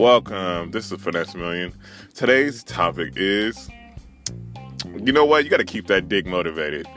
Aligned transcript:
Welcome. 0.00 0.70
This 0.70 0.90
is 0.90 0.98
Finesse 0.98 1.34
Million. 1.34 1.74
Today's 2.14 2.64
topic 2.64 3.12
is 3.16 3.68
you 4.96 5.12
know 5.12 5.26
what? 5.26 5.44
You 5.44 5.50
got 5.50 5.58
to 5.58 5.64
keep 5.64 5.88
that 5.88 6.08
dick 6.08 6.24
motivated. 6.24 6.88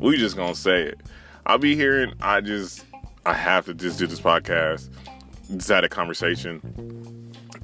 We 0.00 0.16
just 0.16 0.34
gonna 0.34 0.56
say 0.56 0.82
it. 0.82 1.00
I'll 1.46 1.58
be 1.58 1.76
hearing. 1.76 2.12
I 2.20 2.40
just 2.40 2.84
I 3.24 3.34
have 3.34 3.66
to 3.66 3.74
just 3.74 4.00
do 4.00 4.08
this 4.08 4.20
podcast. 4.20 4.90
Just 5.54 5.68
had 5.68 5.84
a 5.84 5.88
conversation, 5.88 6.60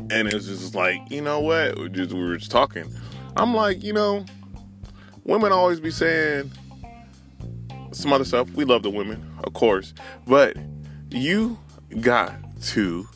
and 0.09 0.29
it 0.29 0.35
was 0.35 0.47
just 0.47 0.77
like 0.77 1.01
you 1.11 1.21
know 1.21 1.41
what? 1.41 1.77
We, 1.77 1.89
just, 1.89 2.13
we 2.13 2.21
were 2.21 2.37
just 2.37 2.53
talking. 2.53 2.89
I'm 3.37 3.55
like 3.55 3.83
you 3.83 3.93
know, 3.93 4.25
women 5.25 5.51
always 5.51 5.81
be 5.81 5.91
saying 5.91 6.53
some 7.91 8.13
other 8.13 8.25
stuff. 8.25 8.49
We 8.53 8.65
love 8.65 8.85
the 8.85 8.91
women, 8.91 9.37
of 9.43 9.53
course, 9.53 9.95
but 10.29 10.57
you 11.11 11.59
got 12.01 12.37
to 12.67 13.09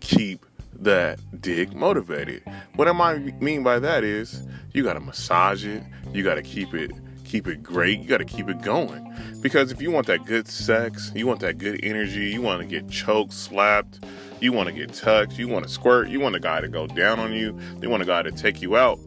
keep 0.00 0.46
that 0.80 1.20
dick 1.40 1.74
motivated. 1.74 2.42
What 2.76 2.88
I 2.88 2.92
might 2.92 3.40
mean 3.40 3.62
by 3.62 3.78
that 3.78 4.04
is 4.04 4.46
you 4.72 4.82
gotta 4.82 5.00
massage 5.00 5.64
it, 5.64 5.82
you 6.12 6.22
gotta 6.22 6.42
keep 6.42 6.74
it 6.74 6.92
keep 7.30 7.46
it 7.46 7.62
great, 7.62 8.00
you 8.00 8.08
gotta 8.08 8.24
keep 8.24 8.48
it 8.48 8.60
going. 8.60 9.06
Because 9.40 9.70
if 9.70 9.80
you 9.80 9.92
want 9.92 10.08
that 10.08 10.26
good 10.26 10.48
sex, 10.48 11.12
you 11.14 11.28
want 11.28 11.38
that 11.40 11.58
good 11.58 11.78
energy, 11.84 12.30
you 12.30 12.42
wanna 12.42 12.64
get 12.64 12.88
choked, 12.88 13.32
slapped, 13.32 14.00
you 14.40 14.52
wanna 14.52 14.72
get 14.72 14.92
touched, 14.92 15.38
you 15.38 15.46
wanna 15.46 15.68
squirt, 15.68 16.08
you 16.08 16.18
want 16.18 16.34
a 16.34 16.40
guy 16.40 16.60
to 16.60 16.66
go 16.66 16.88
down 16.88 17.20
on 17.20 17.32
you, 17.32 17.56
you 17.80 17.88
want 17.88 18.02
a 18.02 18.06
guy 18.06 18.22
to 18.22 18.32
take 18.32 18.60
you 18.60 18.76
out. 18.76 18.98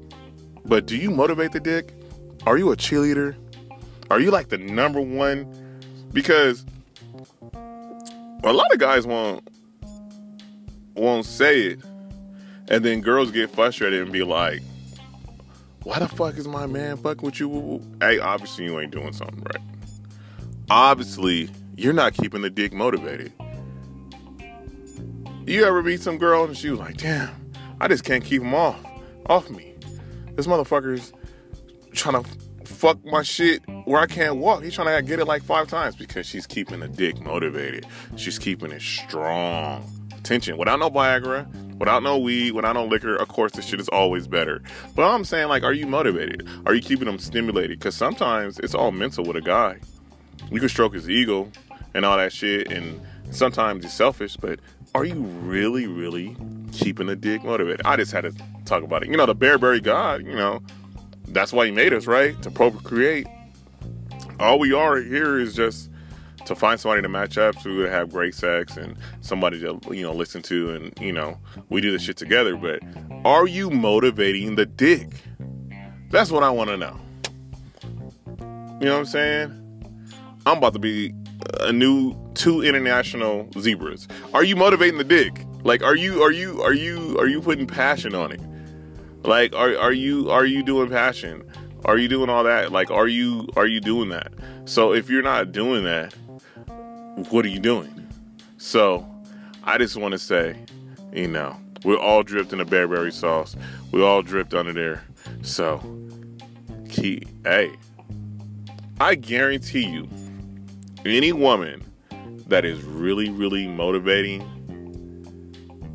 But 0.63 0.85
do 0.85 0.95
you 0.95 1.11
motivate 1.11 1.51
the 1.51 1.59
dick? 1.59 1.93
Are 2.45 2.57
you 2.57 2.71
a 2.71 2.77
cheerleader? 2.77 3.35
Are 4.09 4.21
you 4.21 4.31
like 4.31 4.47
the 4.47 4.57
number 4.57 5.01
one? 5.01 5.45
Because 6.13 6.65
a 8.43 8.53
lot 8.53 8.71
of 8.71 8.79
guys 8.79 9.05
won't 9.05 9.45
won't 10.95 11.25
say 11.25 11.61
it, 11.61 11.79
and 12.69 12.83
then 12.83 13.01
girls 13.01 13.31
get 13.31 13.49
frustrated 13.51 14.01
and 14.01 14.11
be 14.11 14.23
like, 14.23 14.61
"Why 15.83 15.99
the 15.99 16.07
fuck 16.07 16.37
is 16.37 16.47
my 16.47 16.65
man 16.65 16.97
fucking 16.97 17.25
with 17.25 17.39
you?" 17.39 17.81
Hey, 17.99 18.19
obviously 18.19 18.65
you 18.65 18.79
ain't 18.79 18.91
doing 18.91 19.13
something 19.13 19.43
right. 19.43 19.61
Obviously, 20.69 21.49
you're 21.75 21.93
not 21.93 22.13
keeping 22.13 22.41
the 22.41 22.49
dick 22.49 22.73
motivated. 22.73 23.31
You 25.45 25.65
ever 25.65 25.83
meet 25.83 25.99
some 25.99 26.17
girl 26.17 26.45
and 26.45 26.57
she 26.57 26.69
was 26.69 26.79
like, 26.79 26.97
"Damn, 26.97 27.29
I 27.81 27.87
just 27.87 28.03
can't 28.03 28.23
keep 28.23 28.41
him 28.41 28.53
off 28.53 28.79
off 29.27 29.49
me. 29.49 29.73
This 30.35 30.47
motherfucker's 30.47 31.13
trying 31.93 32.23
to 32.23 32.29
fuck 32.65 33.03
my 33.05 33.23
shit 33.23 33.61
where 33.85 34.01
I 34.01 34.07
can't 34.07 34.37
walk. 34.37 34.63
He's 34.63 34.73
trying 34.73 34.95
to 34.95 35.01
get 35.07 35.19
it 35.19 35.25
like 35.25 35.43
five 35.43 35.67
times 35.67 35.95
because 35.95 36.25
she's 36.25 36.47
keeping 36.47 36.79
the 36.79 36.87
dick 36.87 37.21
motivated. 37.21 37.85
She's 38.15 38.39
keeping 38.39 38.71
it 38.71 38.81
strong. 38.81 39.89
Without 40.57 40.79
no 40.79 40.89
Viagra, 40.89 41.45
without 41.77 42.01
no 42.01 42.17
weed, 42.17 42.53
without 42.53 42.73
no 42.73 42.85
liquor. 42.85 43.15
Of 43.15 43.27
course, 43.27 43.51
this 43.51 43.65
shit 43.65 43.79
is 43.79 43.89
always 43.89 44.27
better. 44.27 44.61
But 44.95 45.03
I'm 45.03 45.25
saying, 45.25 45.49
like, 45.49 45.63
are 45.63 45.73
you 45.73 45.85
motivated? 45.85 46.47
Are 46.65 46.73
you 46.73 46.81
keeping 46.81 47.05
them 47.05 47.19
stimulated? 47.19 47.79
Because 47.79 47.95
sometimes 47.95 48.59
it's 48.59 48.73
all 48.73 48.91
mental 48.91 49.25
with 49.25 49.35
a 49.35 49.41
guy. 49.41 49.79
You 50.51 50.59
can 50.59 50.69
stroke 50.69 50.93
his 50.93 51.09
ego 51.09 51.51
and 51.93 52.05
all 52.05 52.17
that 52.17 52.31
shit, 52.31 52.71
and 52.71 53.01
sometimes 53.31 53.83
he's 53.83 53.93
selfish. 53.93 54.37
But 54.37 54.59
are 54.95 55.05
you 55.05 55.15
really, 55.15 55.87
really 55.87 56.35
keeping 56.71 57.07
the 57.07 57.15
dick 57.15 57.43
motivated? 57.43 57.85
I 57.85 57.97
just 57.97 58.11
had 58.11 58.21
to 58.21 58.33
talk 58.65 58.83
about 58.83 59.03
it. 59.03 59.09
You 59.09 59.17
know, 59.17 59.25
the 59.25 59.35
Bearberry 59.35 59.83
God. 59.83 60.25
You 60.25 60.35
know, 60.35 60.61
that's 61.27 61.51
why 61.51 61.65
he 61.65 61.71
made 61.71 61.93
us, 61.93 62.07
right? 62.07 62.39
To 62.43 62.51
procreate. 62.51 63.27
All 64.39 64.57
we 64.57 64.73
are 64.73 64.97
here 64.97 65.37
is 65.39 65.53
just 65.53 65.89
to 66.45 66.55
find 66.55 66.79
somebody 66.79 67.01
to 67.01 67.09
match 67.09 67.37
up 67.37 67.55
to 67.61 67.79
have 67.81 68.11
great 68.11 68.35
sex 68.35 68.77
and 68.77 68.97
somebody 69.21 69.59
to 69.59 69.79
you 69.91 70.03
know 70.03 70.13
listen 70.13 70.41
to 70.41 70.71
and 70.71 70.97
you 70.99 71.11
know 71.11 71.37
we 71.69 71.81
do 71.81 71.91
this 71.91 72.01
shit 72.01 72.17
together 72.17 72.55
but 72.55 72.81
are 73.25 73.47
you 73.47 73.69
motivating 73.69 74.55
the 74.55 74.65
dick? 74.65 75.07
That's 76.09 76.31
what 76.31 76.43
i 76.43 76.49
want 76.49 76.69
to 76.69 76.77
know. 76.77 76.99
You 78.79 78.87
know 78.87 78.93
what 78.93 78.99
i'm 78.99 79.05
saying? 79.05 79.59
I'm 80.45 80.57
about 80.57 80.73
to 80.73 80.79
be 80.79 81.13
a 81.61 81.71
new 81.71 82.15
two 82.33 82.61
international 82.61 83.49
zebras. 83.57 84.07
Are 84.33 84.43
you 84.43 84.55
motivating 84.55 84.97
the 84.97 85.03
dick? 85.03 85.45
Like 85.63 85.81
are 85.81 85.95
you 85.95 86.21
are 86.21 86.31
you 86.31 86.61
are 86.61 86.73
you 86.73 87.17
are 87.19 87.27
you 87.27 87.41
putting 87.41 87.67
passion 87.67 88.13
on 88.15 88.31
it? 88.31 88.41
Like 89.23 89.55
are 89.55 89.77
are 89.77 89.93
you 89.93 90.29
are 90.29 90.45
you 90.45 90.63
doing 90.63 90.89
passion? 90.89 91.43
Are 91.85 91.97
you 91.97 92.07
doing 92.07 92.29
all 92.29 92.43
that? 92.43 92.71
Like 92.71 92.91
are 92.91 93.07
you 93.07 93.47
are 93.55 93.67
you 93.67 93.79
doing 93.79 94.09
that? 94.09 94.33
So 94.65 94.93
if 94.93 95.09
you're 95.09 95.23
not 95.23 95.51
doing 95.51 95.83
that 95.85 96.13
what 97.29 97.45
are 97.45 97.49
you 97.49 97.59
doing? 97.59 98.07
So 98.57 99.05
I 99.63 99.77
just 99.77 99.95
want 99.97 100.13
to 100.13 100.19
say, 100.19 100.57
you 101.13 101.27
know, 101.27 101.55
we're 101.83 101.99
all 101.99 102.23
dripped 102.23 102.53
in 102.53 102.59
a 102.59 102.65
Bearberry 102.65 103.11
sauce. 103.11 103.55
We 103.91 104.03
all 104.03 104.21
dripped 104.21 104.53
under 104.53 104.73
there. 104.73 105.03
So, 105.41 105.79
key, 106.89 107.23
hey, 107.43 107.71
I 108.99 109.15
guarantee 109.15 109.85
you, 109.85 110.07
any 111.05 111.33
woman 111.33 111.83
that 112.47 112.65
is 112.65 112.81
really, 112.83 113.29
really 113.29 113.67
motivating 113.67 114.39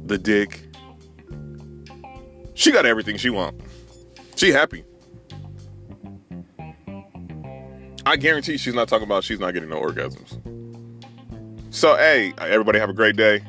the 0.07 0.19
dick, 0.19 0.63
she 2.55 2.71
got 2.71 2.87
everything 2.87 3.17
she 3.17 3.31
want. 3.31 3.61
She 4.37 4.51
happy. 4.51 4.85
I 8.07 8.17
guarantee 8.17 8.57
she's 8.57 8.75
not 8.75 8.89
talking 8.89 9.07
about 9.07 9.25
she's 9.25 9.41
not 9.41 9.53
getting 9.53 9.69
no 9.69 9.81
orgasms. 9.81 10.39
So, 11.71 11.97
hey, 11.97 12.33
everybody 12.39 12.79
have 12.79 12.89
a 12.89 12.95
great 12.95 13.17
day. 13.17 13.43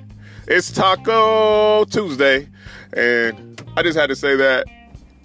It's 0.45 0.71
Taco 0.73 1.85
Tuesday, 1.85 2.49
and 2.91 3.63
I 3.77 3.81
just 3.81 3.97
had 3.97 4.07
to 4.07 4.15
say 4.15 4.35
that. 4.35 4.65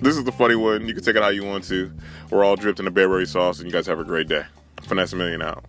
This 0.00 0.16
is 0.16 0.22
the 0.24 0.32
funny 0.32 0.54
one. 0.54 0.86
You 0.86 0.94
can 0.94 1.02
take 1.02 1.16
it 1.16 1.22
how 1.22 1.28
you 1.28 1.44
want 1.44 1.64
to. 1.64 1.92
We're 2.30 2.44
all 2.44 2.56
dripped 2.56 2.78
in 2.78 2.84
the 2.84 2.92
Bearberry 2.92 3.26
sauce, 3.26 3.58
and 3.58 3.66
you 3.66 3.72
guys 3.72 3.86
have 3.86 3.98
a 3.98 4.04
great 4.04 4.28
day. 4.28 4.44
Finesse 4.82 5.12
a 5.12 5.16
Million 5.16 5.42
out. 5.42 5.64